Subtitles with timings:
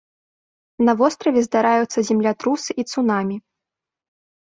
[0.87, 3.35] На востраве здараюцца землятрусы і цунамі.